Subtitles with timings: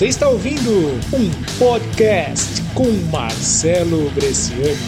[0.00, 4.78] Você está ouvindo um podcast com Marcelo Bresciani.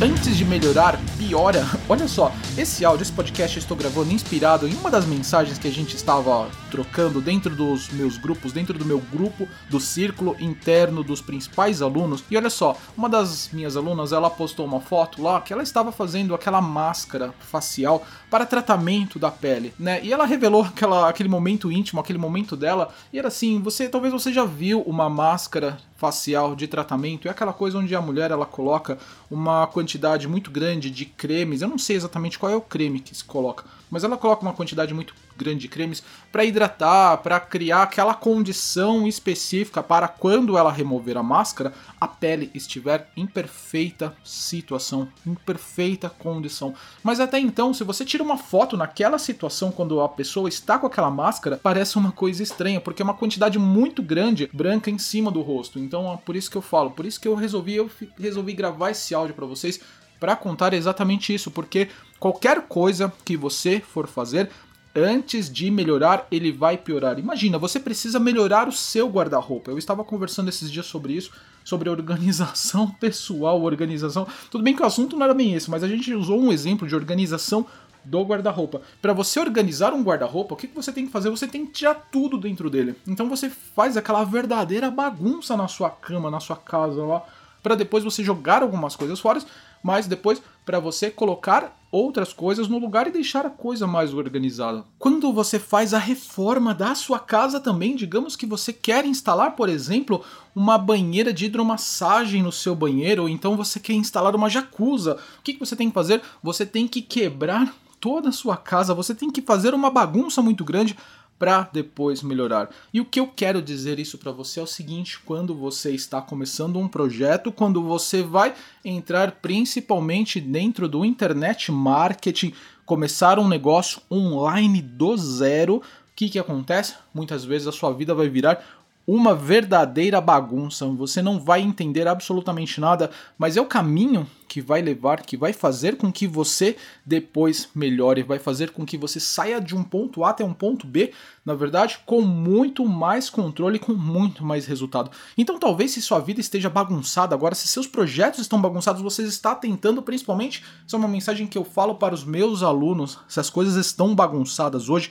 [0.00, 0.96] Antes de melhorar,
[1.28, 1.62] piora.
[1.88, 5.68] Olha só, esse áudio, esse podcast eu estou gravando inspirado em uma das mensagens que
[5.68, 11.04] a gente estava trocando dentro dos meus grupos, dentro do meu grupo do círculo interno
[11.04, 12.24] dos principais alunos.
[12.30, 15.92] E olha só, uma das minhas alunas, ela postou uma foto lá que ela estava
[15.92, 20.00] fazendo aquela máscara facial para tratamento da pele, né?
[20.02, 24.12] E ela revelou aquela, aquele momento íntimo, aquele momento dela, e era assim, você talvez
[24.12, 28.46] você já viu uma máscara facial de tratamento, é aquela coisa onde a mulher ela
[28.46, 28.96] coloca
[29.28, 33.14] uma quantidade muito grande de cremes, eu não sei exatamente qual é o creme que
[33.14, 37.84] se coloca, mas ela coloca uma quantidade muito grande de cremes para hidratar, para criar
[37.84, 45.08] aquela condição específica para quando ela remover a máscara, a pele estiver em perfeita situação,
[45.26, 46.74] em perfeita condição.
[47.02, 50.86] Mas até então, se você tira uma foto naquela situação quando a pessoa está com
[50.86, 55.30] aquela máscara, parece uma coisa estranha, porque é uma quantidade muito grande branca em cima
[55.30, 55.78] do rosto.
[55.78, 58.90] Então, é por isso que eu falo, por isso que eu resolvi eu resolvi gravar
[58.90, 59.80] esse áudio para vocês
[60.18, 64.50] para contar exatamente isso, porque qualquer coisa que você for fazer,
[64.98, 67.18] antes de melhorar, ele vai piorar.
[67.18, 69.70] Imagina, você precisa melhorar o seu guarda-roupa.
[69.70, 71.32] Eu estava conversando esses dias sobre isso,
[71.64, 74.26] sobre organização pessoal, organização.
[74.50, 76.86] Tudo bem que o assunto não era bem esse, mas a gente usou um exemplo
[76.86, 77.66] de organização
[78.04, 78.80] do guarda-roupa.
[79.02, 81.30] Para você organizar um guarda-roupa, o que, que você tem que fazer?
[81.30, 82.94] Você tem que tirar tudo dentro dele.
[83.06, 87.22] Então você faz aquela verdadeira bagunça na sua cama, na sua casa lá,
[87.68, 89.42] para depois você jogar algumas coisas fora
[89.82, 94.84] mas depois para você colocar outras coisas no lugar e deixar a coisa mais organizada.
[94.98, 99.68] Quando você faz a reforma da sua casa também, digamos que você quer instalar, por
[99.68, 100.22] exemplo,
[100.54, 105.18] uma banheira de hidromassagem no seu banheiro, ou então você quer instalar uma jacuzzi, o
[105.42, 106.20] que, que você tem que fazer?
[106.42, 110.64] Você tem que quebrar toda a sua casa, você tem que fazer uma bagunça muito
[110.64, 110.96] grande
[111.38, 112.70] para depois melhorar.
[112.92, 116.20] E o que eu quero dizer isso para você é o seguinte: quando você está
[116.20, 118.54] começando um projeto, quando você vai
[118.84, 122.52] entrar principalmente dentro do internet marketing,
[122.84, 125.82] começar um negócio online do zero, o
[126.16, 126.94] que, que acontece?
[127.14, 128.64] Muitas vezes a sua vida vai virar
[129.08, 130.86] uma verdadeira bagunça.
[130.88, 135.54] Você não vai entender absolutamente nada, mas é o caminho que vai levar, que vai
[135.54, 136.76] fazer com que você
[137.06, 140.86] depois melhore, vai fazer com que você saia de um ponto A até um ponto
[140.86, 145.10] B, na verdade, com muito mais controle, com muito mais resultado.
[145.38, 149.54] Então, talvez se sua vida esteja bagunçada agora, se seus projetos estão bagunçados, você está
[149.54, 153.48] tentando, principalmente, isso é uma mensagem que eu falo para os meus alunos, se as
[153.48, 155.10] coisas estão bagunçadas hoje,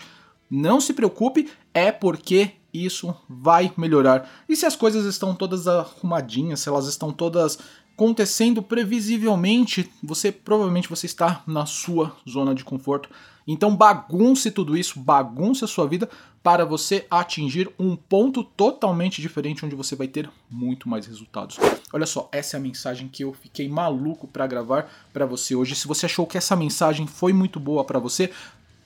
[0.49, 2.53] não se preocupe, é porque
[2.85, 4.29] isso vai melhorar.
[4.47, 7.57] E se as coisas estão todas arrumadinhas, se elas estão todas
[7.93, 13.09] acontecendo previsivelmente, você provavelmente você está na sua zona de conforto.
[13.47, 16.07] Então bagunce tudo isso, bagunce a sua vida
[16.43, 21.57] para você atingir um ponto totalmente diferente onde você vai ter muito mais resultados.
[21.91, 25.75] Olha só, essa é a mensagem que eu fiquei maluco para gravar para você hoje.
[25.75, 28.31] Se você achou que essa mensagem foi muito boa para você,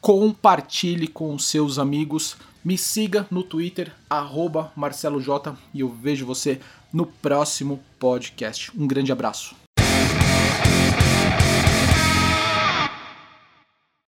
[0.02, 2.36] compartilhe com seus amigos,
[2.66, 3.94] me siga no Twitter,
[4.76, 6.60] MarceloJ, e eu vejo você
[6.92, 8.72] no próximo podcast.
[8.76, 9.61] Um grande abraço.